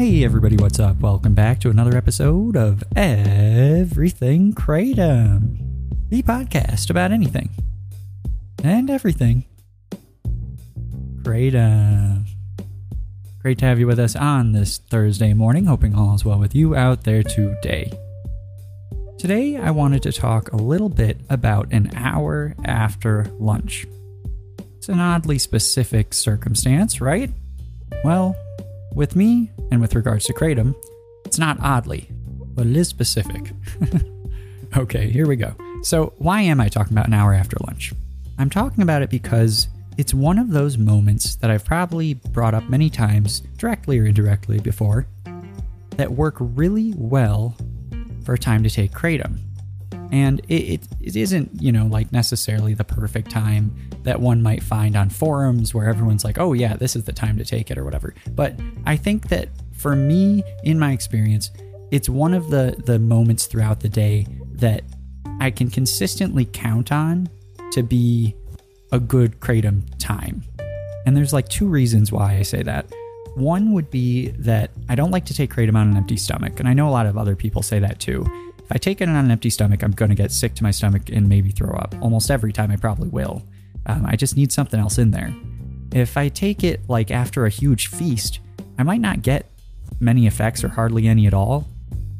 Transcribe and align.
Hey 0.00 0.24
everybody, 0.24 0.56
what's 0.56 0.80
up? 0.80 0.98
Welcome 1.00 1.34
back 1.34 1.60
to 1.60 1.68
another 1.68 1.94
episode 1.94 2.56
of 2.56 2.82
Everything 2.96 4.54
Kratom, 4.54 5.58
the 6.08 6.22
podcast 6.22 6.88
about 6.88 7.12
anything 7.12 7.50
and 8.64 8.88
everything. 8.88 9.44
Kratom. 11.20 12.24
Great 13.42 13.58
to 13.58 13.66
have 13.66 13.78
you 13.78 13.86
with 13.86 13.98
us 13.98 14.16
on 14.16 14.52
this 14.52 14.78
Thursday 14.78 15.34
morning. 15.34 15.66
Hoping 15.66 15.94
all 15.94 16.14
is 16.14 16.24
well 16.24 16.38
with 16.38 16.54
you 16.54 16.74
out 16.74 17.04
there 17.04 17.22
today. 17.22 17.92
Today, 19.18 19.58
I 19.58 19.70
wanted 19.70 20.02
to 20.04 20.12
talk 20.12 20.50
a 20.50 20.56
little 20.56 20.88
bit 20.88 21.20
about 21.28 21.74
an 21.74 21.90
hour 21.94 22.54
after 22.64 23.26
lunch. 23.38 23.86
It's 24.78 24.88
an 24.88 24.98
oddly 24.98 25.36
specific 25.36 26.14
circumstance, 26.14 27.02
right? 27.02 27.30
Well, 28.02 28.34
with 28.94 29.16
me, 29.16 29.50
and 29.70 29.80
with 29.80 29.94
regards 29.94 30.24
to 30.26 30.32
Kratom, 30.32 30.74
it's 31.24 31.38
not 31.38 31.58
oddly, 31.60 32.08
but 32.10 32.66
it 32.66 32.76
is 32.76 32.88
specific. 32.88 33.52
okay, 34.76 35.10
here 35.10 35.26
we 35.26 35.36
go. 35.36 35.54
So, 35.82 36.12
why 36.18 36.42
am 36.42 36.60
I 36.60 36.68
talking 36.68 36.92
about 36.92 37.06
an 37.06 37.14
hour 37.14 37.32
after 37.32 37.56
lunch? 37.66 37.92
I'm 38.38 38.50
talking 38.50 38.82
about 38.82 39.02
it 39.02 39.10
because 39.10 39.68
it's 39.98 40.14
one 40.14 40.38
of 40.38 40.50
those 40.50 40.78
moments 40.78 41.36
that 41.36 41.50
I've 41.50 41.64
probably 41.64 42.14
brought 42.14 42.54
up 42.54 42.68
many 42.70 42.88
times, 42.88 43.40
directly 43.58 43.98
or 43.98 44.06
indirectly, 44.06 44.58
before, 44.58 45.06
that 45.96 46.10
work 46.10 46.36
really 46.38 46.94
well 46.96 47.56
for 48.24 48.34
a 48.34 48.38
time 48.38 48.62
to 48.62 48.70
take 48.70 48.92
Kratom. 48.92 49.38
And 50.12 50.40
it, 50.48 50.54
it, 50.54 50.88
it 51.00 51.16
isn't, 51.16 51.62
you 51.62 51.72
know, 51.72 51.86
like 51.86 52.12
necessarily 52.12 52.74
the 52.74 52.84
perfect 52.84 53.30
time 53.30 53.74
that 54.02 54.20
one 54.20 54.42
might 54.42 54.62
find 54.62 54.96
on 54.96 55.10
forums 55.10 55.72
where 55.74 55.88
everyone's 55.88 56.24
like, 56.24 56.38
oh, 56.38 56.52
yeah, 56.52 56.76
this 56.76 56.96
is 56.96 57.04
the 57.04 57.12
time 57.12 57.38
to 57.38 57.44
take 57.44 57.70
it 57.70 57.78
or 57.78 57.84
whatever. 57.84 58.14
But 58.32 58.58
I 58.86 58.96
think 58.96 59.28
that 59.28 59.48
for 59.72 59.94
me, 59.94 60.42
in 60.64 60.78
my 60.78 60.92
experience, 60.92 61.50
it's 61.90 62.08
one 62.08 62.34
of 62.34 62.50
the, 62.50 62.80
the 62.86 62.98
moments 62.98 63.46
throughout 63.46 63.80
the 63.80 63.88
day 63.88 64.26
that 64.52 64.82
I 65.40 65.50
can 65.50 65.70
consistently 65.70 66.44
count 66.44 66.92
on 66.92 67.28
to 67.72 67.82
be 67.82 68.34
a 68.92 69.00
good 69.00 69.40
Kratom 69.40 69.82
time. 69.98 70.42
And 71.06 71.16
there's 71.16 71.32
like 71.32 71.48
two 71.48 71.66
reasons 71.66 72.12
why 72.12 72.36
I 72.36 72.42
say 72.42 72.62
that. 72.62 72.92
One 73.36 73.72
would 73.72 73.90
be 73.90 74.28
that 74.38 74.70
I 74.88 74.94
don't 74.96 75.12
like 75.12 75.24
to 75.26 75.34
take 75.34 75.54
Kratom 75.54 75.76
on 75.76 75.88
an 75.88 75.96
empty 75.96 76.16
stomach. 76.16 76.58
And 76.60 76.68
I 76.68 76.74
know 76.74 76.88
a 76.88 76.90
lot 76.90 77.06
of 77.06 77.16
other 77.16 77.36
people 77.36 77.62
say 77.62 77.78
that 77.78 78.00
too. 78.00 78.26
If 78.70 78.76
I 78.76 78.78
take 78.78 79.00
it 79.00 79.08
on 79.08 79.16
an 79.16 79.32
empty 79.32 79.50
stomach, 79.50 79.82
I'm 79.82 79.90
going 79.90 80.10
to 80.10 80.14
get 80.14 80.30
sick 80.30 80.54
to 80.54 80.62
my 80.62 80.70
stomach 80.70 81.10
and 81.10 81.28
maybe 81.28 81.50
throw 81.50 81.74
up. 81.74 81.92
Almost 82.00 82.30
every 82.30 82.52
time 82.52 82.70
I 82.70 82.76
probably 82.76 83.08
will. 83.08 83.42
Um, 83.86 84.06
I 84.06 84.14
just 84.14 84.36
need 84.36 84.52
something 84.52 84.78
else 84.78 84.96
in 84.96 85.10
there. 85.10 85.34
If 85.92 86.16
I 86.16 86.28
take 86.28 86.62
it 86.62 86.88
like 86.88 87.10
after 87.10 87.44
a 87.44 87.50
huge 87.50 87.88
feast, 87.88 88.38
I 88.78 88.84
might 88.84 89.00
not 89.00 89.22
get 89.22 89.50
many 89.98 90.28
effects 90.28 90.62
or 90.62 90.68
hardly 90.68 91.08
any 91.08 91.26
at 91.26 91.34
all. 91.34 91.66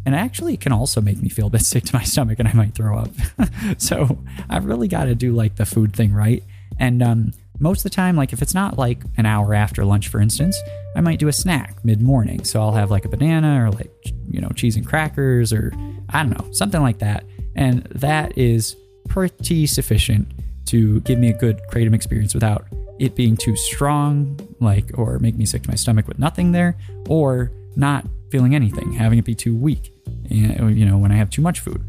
And 0.05 0.17
actually, 0.17 0.55
it 0.55 0.61
can 0.61 0.73
also 0.73 1.01
make 1.01 1.23
me 1.23 1.29
feel 1.29 1.47
a 1.47 1.51
bit 1.51 1.61
sick 1.61 1.85
to 1.85 1.95
my 1.95 2.03
stomach 2.03 2.41
and 2.41 2.49
I 2.49 2.53
might 2.53 2.75
throw 2.75 2.99
up. 2.99 3.11
so 3.79 4.19
I've 4.49 4.65
really 4.65 4.89
got 4.89 5.05
to 5.05 5.15
do 5.15 5.33
like 5.33 5.55
the 5.55 5.67
food 5.67 5.95
thing 5.95 6.13
right. 6.13 6.43
And 6.81 7.01
um, 7.01 7.33
most 7.61 7.81
of 7.81 7.85
the 7.85 7.91
time, 7.91 8.17
like 8.17 8.33
if 8.33 8.43
it's 8.43 8.55
not 8.55 8.77
like 8.77 9.05
an 9.17 9.25
hour 9.25 9.55
after 9.55 9.85
lunch, 9.85 10.09
for 10.09 10.21
instance, 10.21 10.61
I 10.97 11.01
might 11.01 11.21
do 11.21 11.29
a 11.29 11.33
snack 11.33 11.77
mid 11.85 12.03
morning. 12.03 12.43
So 12.43 12.61
I'll 12.61 12.73
have 12.73 12.91
like 12.91 13.05
a 13.05 13.09
banana 13.09 13.65
or 13.65 13.71
like, 13.71 14.15
you 14.31 14.41
know, 14.41 14.49
cheese 14.51 14.77
and 14.77 14.87
crackers 14.87 15.53
or 15.53 15.73
I 16.09 16.23
don't 16.23 16.31
know, 16.31 16.51
something 16.53 16.81
like 16.81 16.99
that. 16.99 17.25
And 17.55 17.83
that 17.85 18.37
is 18.39 18.77
pretty 19.09 19.67
sufficient 19.67 20.29
to 20.67 21.01
give 21.01 21.19
me 21.19 21.31
a 21.31 21.37
good 21.37 21.61
kratom 21.71 21.95
experience 21.95 22.35
without 22.35 22.67
it 22.99 23.17
being 23.17 23.37
too 23.37 23.57
strong, 23.57 24.39
like, 24.61 24.91
or 24.95 25.19
make 25.19 25.37
me 25.37 25.47
sick 25.47 25.63
to 25.63 25.69
my 25.69 25.75
stomach 25.75 26.07
with 26.07 26.19
nothing 26.19 26.53
there, 26.53 26.77
or 27.09 27.51
not 27.75 28.07
feeling 28.31 28.55
anything, 28.55 28.93
having 28.93 29.19
it 29.19 29.25
be 29.25 29.35
too 29.35 29.57
weak, 29.57 29.93
eh, 30.31 30.63
you 30.69 30.85
know, 30.85 30.99
when 30.99 31.11
I 31.11 31.17
have 31.17 31.31
too 31.31 31.43
much 31.43 31.61
food, 31.61 31.83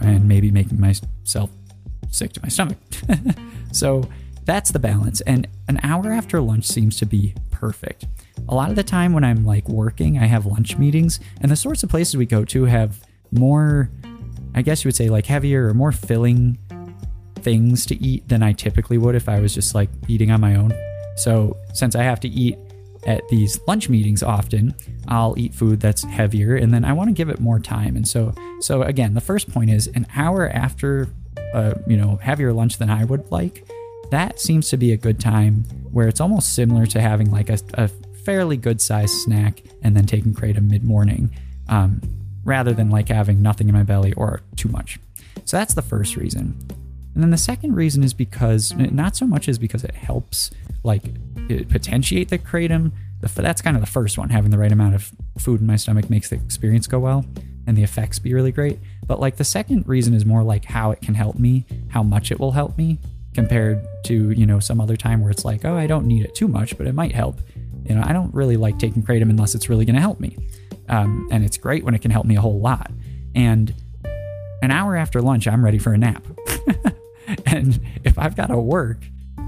and 0.00 0.26
maybe 0.26 0.50
making 0.50 0.80
myself 0.80 1.50
sick 2.10 2.32
to 2.32 2.42
my 2.42 2.48
stomach. 2.48 2.78
so 3.72 4.08
that's 4.44 4.70
the 4.70 4.78
balance. 4.78 5.20
And 5.22 5.46
an 5.68 5.78
hour 5.82 6.10
after 6.10 6.40
lunch 6.40 6.64
seems 6.64 6.96
to 6.98 7.06
be 7.06 7.34
perfect. 7.50 8.06
A 8.48 8.54
lot 8.54 8.70
of 8.70 8.76
the 8.76 8.82
time 8.82 9.12
when 9.12 9.24
I'm 9.24 9.44
like 9.44 9.68
working, 9.68 10.18
I 10.18 10.26
have 10.26 10.46
lunch 10.46 10.76
meetings, 10.76 11.20
and 11.40 11.50
the 11.50 11.56
sorts 11.56 11.82
of 11.82 11.90
places 11.90 12.16
we 12.16 12.26
go 12.26 12.44
to 12.46 12.64
have 12.64 12.98
more, 13.30 13.90
I 14.54 14.62
guess 14.62 14.84
you 14.84 14.88
would 14.88 14.96
say, 14.96 15.08
like 15.08 15.26
heavier 15.26 15.68
or 15.68 15.74
more 15.74 15.92
filling 15.92 16.58
things 17.36 17.86
to 17.86 17.96
eat 18.02 18.28
than 18.28 18.42
I 18.42 18.52
typically 18.52 18.98
would 18.98 19.14
if 19.14 19.28
I 19.28 19.40
was 19.40 19.54
just 19.54 19.74
like 19.74 19.90
eating 20.08 20.30
on 20.30 20.40
my 20.40 20.56
own. 20.56 20.72
So, 21.16 21.56
since 21.72 21.94
I 21.94 22.02
have 22.02 22.20
to 22.20 22.28
eat 22.28 22.58
at 23.06 23.26
these 23.28 23.60
lunch 23.66 23.88
meetings 23.88 24.22
often, 24.22 24.74
I'll 25.08 25.34
eat 25.38 25.54
food 25.54 25.80
that's 25.80 26.04
heavier 26.04 26.56
and 26.56 26.72
then 26.72 26.84
I 26.84 26.92
want 26.92 27.08
to 27.08 27.12
give 27.14 27.28
it 27.28 27.40
more 27.40 27.58
time. 27.58 27.96
And 27.96 28.06
so 28.06 28.34
so 28.60 28.82
again, 28.82 29.14
the 29.14 29.20
first 29.20 29.50
point 29.52 29.70
is 29.70 29.88
an 29.88 30.06
hour 30.14 30.48
after 30.48 31.08
a, 31.52 31.78
you 31.86 31.96
know, 31.96 32.16
heavier 32.16 32.52
lunch 32.52 32.78
than 32.78 32.90
I 32.90 33.04
would 33.04 33.30
like. 33.30 33.66
That 34.10 34.40
seems 34.40 34.68
to 34.70 34.76
be 34.76 34.92
a 34.92 34.96
good 34.96 35.20
time 35.20 35.64
where 35.90 36.08
it's 36.08 36.20
almost 36.20 36.54
similar 36.54 36.86
to 36.86 37.00
having 37.00 37.30
like 37.30 37.50
a, 37.50 37.58
a 37.74 37.90
fairly 38.24 38.56
good 38.56 38.80
sized 38.80 39.14
snack 39.22 39.62
and 39.82 39.96
then 39.96 40.06
taking 40.06 40.34
kratom 40.34 40.70
mid 40.70 40.84
morning, 40.84 41.30
um, 41.68 42.00
rather 42.44 42.72
than 42.72 42.90
like 42.90 43.08
having 43.08 43.42
nothing 43.42 43.68
in 43.68 43.74
my 43.74 43.82
belly 43.82 44.12
or 44.14 44.40
too 44.56 44.68
much. 44.68 44.98
So 45.44 45.56
that's 45.56 45.74
the 45.74 45.82
first 45.82 46.16
reason. 46.16 46.56
And 47.14 47.22
then 47.22 47.30
the 47.30 47.38
second 47.38 47.74
reason 47.74 48.02
is 48.02 48.12
because 48.12 48.72
not 48.74 49.16
so 49.16 49.26
much 49.26 49.48
is 49.48 49.58
because 49.58 49.84
it 49.84 49.94
helps 49.94 50.50
like 50.82 51.02
it 51.48 51.68
potentiate 51.68 52.28
the 52.28 52.38
kratom. 52.38 52.92
That's 53.20 53.62
kind 53.62 53.76
of 53.76 53.80
the 53.80 53.90
first 53.90 54.18
one. 54.18 54.30
Having 54.30 54.50
the 54.50 54.58
right 54.58 54.72
amount 54.72 54.94
of 54.94 55.12
food 55.38 55.60
in 55.60 55.66
my 55.66 55.76
stomach 55.76 56.10
makes 56.10 56.30
the 56.30 56.36
experience 56.36 56.86
go 56.86 56.98
well 56.98 57.24
and 57.66 57.76
the 57.76 57.82
effects 57.82 58.18
be 58.18 58.34
really 58.34 58.52
great. 58.52 58.78
But 59.06 59.20
like 59.20 59.36
the 59.36 59.44
second 59.44 59.88
reason 59.88 60.12
is 60.12 60.26
more 60.26 60.42
like 60.42 60.64
how 60.64 60.90
it 60.90 61.00
can 61.00 61.14
help 61.14 61.38
me, 61.38 61.64
how 61.88 62.02
much 62.02 62.30
it 62.32 62.38
will 62.38 62.52
help 62.52 62.76
me 62.76 62.98
compared 63.32 63.86
to, 64.04 64.30
you 64.30 64.46
know, 64.46 64.60
some 64.60 64.80
other 64.80 64.96
time 64.96 65.20
where 65.20 65.30
it's 65.30 65.44
like, 65.44 65.64
oh, 65.64 65.76
I 65.76 65.86
don't 65.86 66.06
need 66.06 66.24
it 66.24 66.34
too 66.34 66.48
much, 66.48 66.76
but 66.76 66.86
it 66.86 66.94
might 66.94 67.12
help. 67.12 67.40
You 67.84 67.94
know, 67.94 68.02
I 68.04 68.12
don't 68.12 68.34
really 68.34 68.56
like 68.56 68.78
taking 68.78 69.02
kratom 69.02 69.30
unless 69.30 69.54
it's 69.54 69.68
really 69.68 69.84
going 69.84 69.96
to 69.96 70.00
help 70.00 70.20
me. 70.20 70.36
Um, 70.88 71.28
and 71.30 71.44
it's 71.44 71.56
great 71.56 71.84
when 71.84 71.94
it 71.94 72.02
can 72.02 72.10
help 72.10 72.26
me 72.26 72.36
a 72.36 72.40
whole 72.40 72.60
lot. 72.60 72.90
And 73.34 73.74
an 74.62 74.70
hour 74.70 74.96
after 74.96 75.20
lunch, 75.20 75.46
I'm 75.46 75.64
ready 75.64 75.78
for 75.78 75.92
a 75.92 75.98
nap. 75.98 76.24
and 77.46 77.80
if 78.04 78.18
I've 78.18 78.36
got 78.36 78.46
to 78.46 78.58
work, 78.58 78.98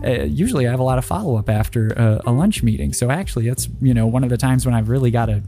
uh, 0.04 0.24
usually 0.24 0.66
I 0.66 0.70
have 0.70 0.80
a 0.80 0.84
lot 0.84 0.98
of 0.98 1.04
follow 1.04 1.36
up 1.36 1.48
after 1.48 1.88
a, 1.88 2.20
a, 2.26 2.32
lunch 2.32 2.62
meeting. 2.62 2.92
So 2.92 3.10
actually, 3.10 3.48
it's 3.48 3.68
you 3.80 3.94
know 3.94 4.06
one 4.06 4.24
of 4.24 4.30
the 4.30 4.36
times 4.36 4.66
when 4.66 4.74
I've 4.74 4.88
really 4.88 5.10
got 5.10 5.26
to, 5.26 5.42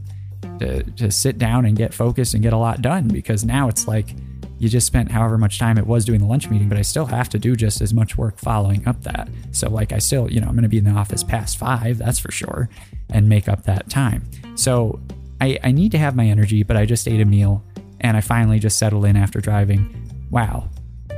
to 0.59 0.83
to 0.83 1.11
sit 1.11 1.37
down 1.37 1.65
and 1.65 1.77
get 1.77 1.93
focused 1.93 2.33
and 2.33 2.41
get 2.41 2.53
a 2.53 2.57
lot 2.57 2.81
done 2.81 3.07
because 3.07 3.45
now 3.45 3.67
it's 3.69 3.87
like 3.87 4.15
you 4.59 4.69
just 4.69 4.85
spent 4.85 5.11
however 5.11 5.37
much 5.37 5.57
time 5.57 5.77
it 5.77 5.87
was 5.87 6.05
doing 6.05 6.19
the 6.19 6.25
lunch 6.25 6.49
meeting, 6.49 6.69
but 6.69 6.77
I 6.77 6.81
still 6.81 7.05
have 7.05 7.29
to 7.29 7.39
do 7.39 7.55
just 7.55 7.81
as 7.81 7.93
much 7.93 8.17
work 8.17 8.37
following 8.37 8.87
up 8.87 9.01
that. 9.03 9.29
So 9.51 9.69
like 9.69 9.91
I 9.91 9.99
still 9.99 10.31
you 10.31 10.39
know 10.39 10.47
I'm 10.47 10.53
going 10.53 10.63
to 10.63 10.69
be 10.69 10.77
in 10.77 10.83
the 10.83 10.91
office 10.91 11.23
past 11.23 11.57
five, 11.57 11.97
that's 11.97 12.19
for 12.19 12.31
sure, 12.31 12.69
and 13.09 13.27
make 13.27 13.47
up 13.47 13.63
that 13.63 13.89
time. 13.89 14.29
So 14.55 14.99
I, 15.41 15.57
I 15.63 15.71
need 15.71 15.91
to 15.93 15.97
have 15.97 16.15
my 16.15 16.25
energy, 16.25 16.63
but 16.63 16.77
I 16.77 16.85
just 16.85 17.07
ate 17.07 17.21
a 17.21 17.25
meal 17.25 17.63
and 18.01 18.15
I 18.15 18.21
finally 18.21 18.59
just 18.59 18.77
settled 18.77 19.05
in 19.05 19.15
after 19.15 19.39
driving. 19.39 19.95
Wow, 20.29 20.69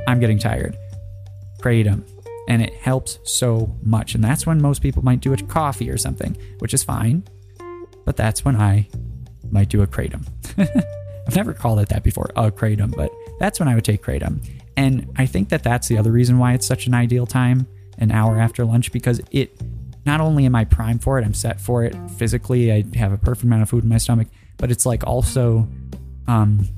I'm 0.06 0.20
getting 0.20 0.38
tired 0.38 0.76
kratom 1.62 2.02
and 2.48 2.60
it 2.60 2.74
helps 2.74 3.18
so 3.24 3.74
much. 3.82 4.14
And 4.14 4.22
that's 4.22 4.46
when 4.46 4.60
most 4.60 4.82
people 4.82 5.02
might 5.02 5.20
do 5.20 5.32
a 5.32 5.36
coffee 5.36 5.88
or 5.88 5.96
something, 5.96 6.36
which 6.58 6.74
is 6.74 6.82
fine. 6.82 7.24
But 8.04 8.16
that's 8.16 8.44
when 8.44 8.56
I 8.56 8.88
might 9.50 9.68
do 9.68 9.82
a 9.82 9.86
kratom. 9.86 10.26
I've 11.26 11.36
never 11.36 11.54
called 11.54 11.78
it 11.78 11.88
that 11.90 12.02
before, 12.02 12.30
a 12.36 12.50
kratom, 12.50 12.94
but 12.96 13.12
that's 13.42 13.58
when 13.58 13.68
I 13.68 13.74
would 13.74 13.84
take 13.84 14.04
kratom. 14.04 14.40
And 14.76 15.12
I 15.16 15.26
think 15.26 15.48
that 15.48 15.64
that's 15.64 15.88
the 15.88 15.98
other 15.98 16.12
reason 16.12 16.38
why 16.38 16.52
it's 16.52 16.64
such 16.64 16.86
an 16.86 16.94
ideal 16.94 17.26
time, 17.26 17.66
an 17.98 18.12
hour 18.12 18.38
after 18.40 18.64
lunch, 18.64 18.92
because 18.92 19.20
it 19.32 19.60
not 20.06 20.20
only 20.20 20.46
am 20.46 20.54
I 20.54 20.64
primed 20.64 21.02
for 21.02 21.18
it, 21.18 21.24
I'm 21.24 21.34
set 21.34 21.60
for 21.60 21.82
it 21.82 21.92
physically, 22.16 22.72
I 22.72 22.84
have 22.94 23.12
a 23.12 23.18
perfect 23.18 23.42
amount 23.42 23.62
of 23.62 23.68
food 23.68 23.82
in 23.82 23.88
my 23.88 23.98
stomach, 23.98 24.28
but 24.58 24.70
it's 24.70 24.86
like 24.86 25.04
also, 25.04 25.68
um, 26.28 26.68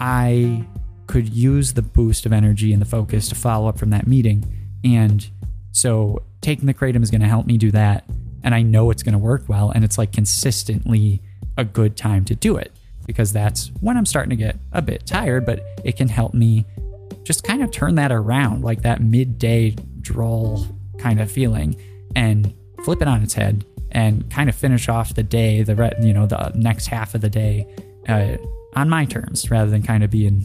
I 0.00 0.66
could 1.08 1.28
use 1.28 1.74
the 1.74 1.82
boost 1.82 2.24
of 2.24 2.32
energy 2.32 2.72
and 2.72 2.80
the 2.80 2.86
focus 2.86 3.28
to 3.28 3.34
follow 3.34 3.68
up 3.68 3.78
from 3.78 3.90
that 3.90 4.06
meeting. 4.06 4.46
And 4.82 5.28
so 5.72 6.22
taking 6.40 6.64
the 6.64 6.74
kratom 6.74 7.02
is 7.02 7.10
going 7.10 7.20
to 7.20 7.28
help 7.28 7.44
me 7.44 7.58
do 7.58 7.70
that. 7.72 8.04
And 8.42 8.54
I 8.54 8.62
know 8.62 8.90
it's 8.90 9.02
going 9.02 9.12
to 9.12 9.18
work 9.18 9.44
well. 9.46 9.70
And 9.70 9.84
it's 9.84 9.98
like 9.98 10.10
consistently 10.10 11.20
a 11.58 11.66
good 11.66 11.98
time 11.98 12.24
to 12.24 12.34
do 12.34 12.56
it 12.56 12.72
because 13.06 13.32
that's 13.32 13.70
when 13.80 13.96
I'm 13.96 14.06
starting 14.06 14.30
to 14.30 14.36
get 14.36 14.56
a 14.72 14.82
bit 14.82 15.06
tired, 15.06 15.46
but 15.46 15.64
it 15.84 15.96
can 15.96 16.08
help 16.08 16.34
me 16.34 16.64
just 17.24 17.44
kind 17.44 17.62
of 17.62 17.70
turn 17.70 17.94
that 17.96 18.12
around, 18.12 18.62
like 18.62 18.82
that 18.82 19.00
midday 19.00 19.76
drawl 20.00 20.66
kind 20.98 21.20
of 21.20 21.30
feeling, 21.30 21.76
and 22.16 22.52
flip 22.84 23.00
it 23.02 23.08
on 23.08 23.22
its 23.22 23.34
head 23.34 23.64
and 23.92 24.28
kind 24.30 24.48
of 24.48 24.54
finish 24.54 24.88
off 24.88 25.14
the 25.14 25.22
day, 25.22 25.62
the 25.62 25.74
re- 25.74 25.92
you 26.00 26.12
know 26.12 26.26
the 26.26 26.52
next 26.54 26.86
half 26.86 27.14
of 27.14 27.20
the 27.20 27.30
day 27.30 27.66
uh, 28.08 28.36
on 28.74 28.88
my 28.88 29.04
terms, 29.04 29.50
rather 29.50 29.70
than 29.70 29.82
kind 29.82 30.02
of 30.02 30.10
being 30.10 30.44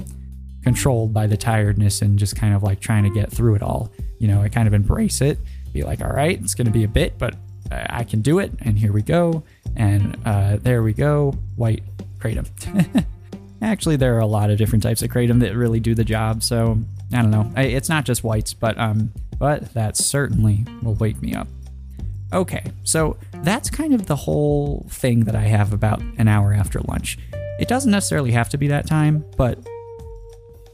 controlled 0.63 1.13
by 1.13 1.25
the 1.25 1.37
tiredness 1.37 2.01
and 2.01 2.19
just 2.19 2.35
kind 2.35 2.53
of 2.53 2.61
like 2.61 2.79
trying 2.79 3.03
to 3.03 3.09
get 3.09 3.31
through 3.31 3.55
it 3.55 3.61
all. 3.61 3.91
You 4.19 4.27
know, 4.27 4.41
I 4.41 4.49
kind 4.49 4.67
of 4.67 4.73
embrace 4.73 5.21
it, 5.21 5.39
be 5.73 5.83
like, 5.83 6.01
all 6.01 6.11
right, 6.11 6.39
it's 6.41 6.55
going 6.55 6.65
to 6.65 6.71
be 6.71 6.83
a 6.83 6.89
bit, 6.89 7.17
but 7.17 7.35
I 7.71 8.03
can 8.03 8.21
do 8.21 8.39
it, 8.39 8.51
and 8.61 8.77
here 8.77 8.91
we 8.91 9.01
go, 9.01 9.43
and 9.75 10.17
uh, 10.25 10.57
there 10.57 10.83
we 10.83 10.93
go, 10.93 11.31
white 11.55 11.83
kratom. 12.19 13.05
Actually, 13.61 13.95
there 13.95 14.15
are 14.15 14.19
a 14.19 14.27
lot 14.27 14.49
of 14.49 14.57
different 14.57 14.83
types 14.83 15.01
of 15.01 15.09
kratom 15.09 15.39
that 15.39 15.55
really 15.55 15.79
do 15.79 15.95
the 15.95 16.03
job, 16.03 16.43
so 16.43 16.79
I 17.13 17.21
don't 17.21 17.31
know. 17.31 17.51
It's 17.57 17.89
not 17.89 18.05
just 18.05 18.23
whites, 18.23 18.53
but 18.53 18.77
um, 18.77 19.11
but 19.39 19.73
that 19.73 19.97
certainly 19.97 20.65
will 20.81 20.95
wake 20.95 21.21
me 21.21 21.33
up. 21.33 21.47
Okay, 22.33 22.63
so 22.83 23.17
that's 23.41 23.69
kind 23.69 23.93
of 23.93 24.05
the 24.05 24.15
whole 24.15 24.85
thing 24.89 25.21
that 25.25 25.35
I 25.35 25.43
have 25.43 25.73
about 25.73 26.01
an 26.17 26.27
hour 26.27 26.53
after 26.53 26.79
lunch. 26.81 27.17
It 27.59 27.67
doesn't 27.67 27.91
necessarily 27.91 28.31
have 28.31 28.49
to 28.49 28.57
be 28.57 28.67
that 28.67 28.85
time, 28.85 29.25
but 29.37 29.57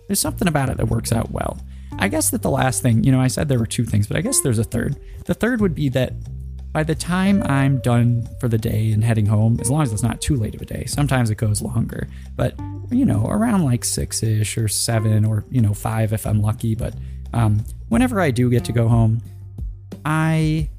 there's 0.08 0.20
something 0.20 0.48
about 0.48 0.70
it 0.70 0.78
that 0.78 0.88
works 0.88 1.12
out 1.12 1.32
well. 1.32 1.60
I 2.00 2.08
guess 2.08 2.32
that 2.32 2.42
the 2.42 2.50
last 2.50 2.82
thing, 2.82 3.04
you 3.04 3.12
know, 3.12 3.22
I 3.22 3.28
said 3.28 3.48
there 3.48 3.60
were 3.60 3.68
two 3.68 3.86
things, 3.86 4.08
but 4.08 4.18
I 4.18 4.22
guess 4.22 4.42
there's 4.42 4.60
a 4.60 4.64
third. 4.64 4.98
The 5.26 5.34
third 5.34 5.62
would 5.62 5.76
be 5.76 5.90
that 5.90 6.14
by 6.74 6.84
the 6.84 6.96
time 6.96 7.44
I'm 7.44 7.78
done 7.80 8.28
for 8.40 8.48
the 8.48 8.58
day 8.58 8.92
and 8.92 9.04
heading 9.04 9.28
home, 9.28 9.60
as 9.62 9.70
long 9.70 9.84
as 9.84 9.94
it's 9.94 10.04
not 10.04 10.20
too 10.22 10.36
late 10.36 10.56
of 10.56 10.62
a 10.62 10.66
day, 10.66 10.86
sometimes 10.86 11.30
it 11.30 11.36
goes 11.36 11.62
longer, 11.62 12.10
but 12.36 12.56
you 12.92 13.06
know, 13.06 13.26
around 13.28 13.64
like 13.64 13.86
six 13.86 14.24
ish 14.24 14.58
or 14.58 14.68
seven 14.68 15.26
or, 15.26 15.46
you 15.50 15.62
know, 15.62 15.74
five 15.74 16.14
if 16.14 16.26
I'm 16.26 16.42
lucky. 16.42 16.76
But 16.76 16.94
um, 17.34 17.64
whenever 17.90 18.20
I 18.20 18.32
do 18.32 18.50
get 18.50 18.66
to 18.66 18.72
go 18.72 18.88
home, 18.88 19.22
I 20.06 20.70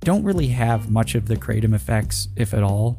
don't 0.00 0.24
really 0.24 0.48
have 0.48 0.90
much 0.90 1.14
of 1.14 1.26
the 1.26 1.36
kratom 1.36 1.74
effects, 1.74 2.28
if 2.36 2.54
at 2.54 2.62
all. 2.62 2.98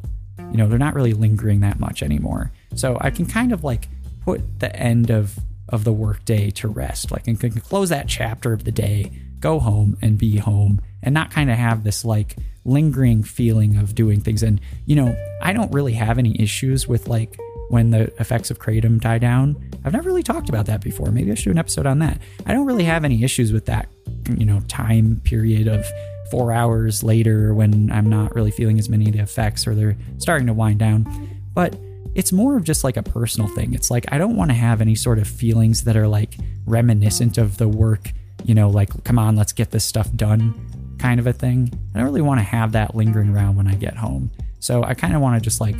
You 0.50 0.58
know, 0.58 0.68
they're 0.68 0.78
not 0.78 0.94
really 0.94 1.14
lingering 1.14 1.60
that 1.60 1.80
much 1.80 2.02
anymore. 2.02 2.52
So 2.74 2.98
I 3.00 3.10
can 3.10 3.26
kind 3.26 3.52
of 3.52 3.64
like 3.64 3.88
put 4.24 4.60
the 4.60 4.74
end 4.76 5.10
of 5.10 5.38
of 5.68 5.84
the 5.84 5.92
workday 5.92 6.50
to 6.50 6.68
rest. 6.68 7.10
Like 7.10 7.28
I 7.28 7.34
can 7.34 7.52
close 7.52 7.88
that 7.88 8.06
chapter 8.06 8.52
of 8.52 8.64
the 8.64 8.72
day, 8.72 9.12
go 9.42 9.60
home 9.60 9.98
and 10.00 10.16
be 10.16 10.38
home 10.38 10.80
and 11.02 11.12
not 11.12 11.30
kind 11.30 11.50
of 11.50 11.58
have 11.58 11.84
this 11.84 12.04
like 12.04 12.36
lingering 12.64 13.22
feeling 13.22 13.76
of 13.76 13.94
doing 13.94 14.20
things. 14.20 14.42
And, 14.42 14.60
you 14.86 14.96
know, 14.96 15.16
I 15.42 15.52
don't 15.52 15.72
really 15.72 15.92
have 15.94 16.18
any 16.18 16.40
issues 16.40 16.88
with 16.88 17.08
like 17.08 17.38
when 17.68 17.90
the 17.90 18.12
effects 18.20 18.50
of 18.50 18.58
kratom 18.58 19.00
die 19.00 19.18
down. 19.18 19.56
I've 19.84 19.92
never 19.92 20.08
really 20.08 20.22
talked 20.22 20.48
about 20.48 20.66
that 20.66 20.80
before. 20.80 21.10
Maybe 21.10 21.32
I 21.32 21.34
should 21.34 21.44
do 21.44 21.50
an 21.50 21.58
episode 21.58 21.86
on 21.86 21.98
that. 21.98 22.18
I 22.46 22.52
don't 22.52 22.66
really 22.66 22.84
have 22.84 23.04
any 23.04 23.24
issues 23.24 23.52
with 23.52 23.66
that, 23.66 23.88
you 24.36 24.46
know, 24.46 24.60
time 24.68 25.20
period 25.24 25.68
of 25.68 25.84
four 26.30 26.52
hours 26.52 27.02
later 27.02 27.52
when 27.52 27.90
I'm 27.90 28.08
not 28.08 28.34
really 28.34 28.50
feeling 28.50 28.78
as 28.78 28.88
many 28.88 29.06
of 29.06 29.12
the 29.12 29.18
effects 29.20 29.66
or 29.66 29.74
they're 29.74 29.96
starting 30.18 30.46
to 30.46 30.54
wind 30.54 30.78
down. 30.78 31.06
But 31.54 31.76
it's 32.14 32.32
more 32.32 32.56
of 32.56 32.64
just 32.64 32.84
like 32.84 32.96
a 32.96 33.02
personal 33.02 33.48
thing. 33.48 33.74
It's 33.74 33.90
like 33.90 34.04
I 34.12 34.18
don't 34.18 34.36
want 34.36 34.50
to 34.50 34.54
have 34.54 34.80
any 34.80 34.94
sort 34.94 35.18
of 35.18 35.26
feelings 35.26 35.84
that 35.84 35.96
are 35.96 36.08
like 36.08 36.36
reminiscent 36.66 37.38
of 37.38 37.56
the 37.58 37.68
work, 37.68 38.12
you 38.44 38.54
know, 38.54 38.70
like, 38.70 39.04
come 39.04 39.18
on, 39.18 39.36
let's 39.36 39.52
get 39.52 39.70
this 39.70 39.84
stuff 39.84 40.10
done 40.14 40.54
kind 40.98 41.18
of 41.18 41.26
a 41.26 41.32
thing. 41.32 41.70
I 41.94 41.98
don't 41.98 42.06
really 42.06 42.20
want 42.20 42.38
to 42.38 42.44
have 42.44 42.72
that 42.72 42.94
lingering 42.94 43.30
around 43.30 43.56
when 43.56 43.66
I 43.66 43.74
get 43.74 43.96
home. 43.96 44.30
So 44.60 44.84
I 44.84 44.94
kind 44.94 45.14
of 45.14 45.20
want 45.20 45.36
to 45.36 45.40
just 45.40 45.60
like 45.60 45.76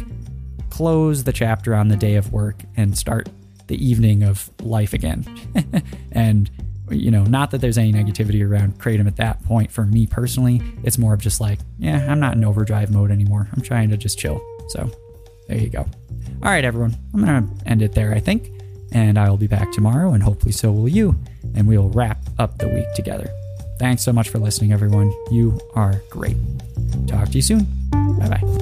close 0.71 1.23
the 1.25 1.33
chapter 1.33 1.75
on 1.75 1.89
the 1.89 1.97
day 1.97 2.17
of 2.17 2.33
work 2.33 2.63
and 2.77 2.99
start 2.99 3.29
the 3.69 3.77
evening 3.85 4.25
of 4.25 4.51
life 4.61 4.93
again. 4.93 5.25
and 6.13 6.51
you 6.91 7.11
know, 7.11 7.25
not 7.25 7.53
that 7.53 7.61
there's 7.61 7.79
any 7.79 7.93
negativity 7.93 8.47
around 8.47 8.79
Kratom 8.79 9.07
at 9.07 9.17
that 9.17 9.43
point 9.45 9.71
for 9.71 9.85
me 9.85 10.07
personally. 10.07 10.61
It's 10.83 10.99
more 10.99 11.15
of 11.15 11.21
just 11.21 11.41
like, 11.41 11.61
yeah, 11.79 12.11
I'm 12.11 12.21
not 12.21 12.35
in 12.35 12.45
overdrive 12.45 12.91
mode 12.91 13.11
anymore. 13.11 13.49
I'm 13.53 13.63
trying 13.63 13.91
to 13.91 13.97
just 13.97 14.19
chill. 14.19 14.45
So 14.69 14.91
there 15.49 15.59
you 15.59 15.71
go. 15.71 15.87
All 16.43 16.51
right, 16.51 16.65
everyone. 16.65 16.97
I'm 17.15 17.25
going 17.25 17.49
to 17.49 17.69
end 17.69 17.83
it 17.83 17.93
there, 17.93 18.13
I 18.13 18.21
think. 18.21 18.51
And 18.95 19.19
I 19.19 19.29
will 19.31 19.37
be 19.39 19.47
back 19.47 19.73
tomorrow, 19.73 20.13
and 20.13 20.23
hopefully 20.23 20.53
so 20.53 20.71
will 20.71 20.89
you. 20.89 21.17
And 21.55 21.67
we 21.67 21.79
will 21.79 21.91
wrap 21.91 22.19
up 22.39 22.59
the 22.59 22.69
week 22.69 22.93
together. 22.95 23.29
Thanks 23.79 24.03
so 24.03 24.13
much 24.13 24.29
for 24.29 24.39
listening, 24.39 24.73
everyone. 24.73 25.13
You 25.31 25.59
are 25.75 26.03
great. 26.11 26.37
Talk 27.07 27.29
to 27.29 27.35
you 27.35 27.43
soon. 27.43 27.67
Bye 27.91 28.29
bye. 28.29 28.62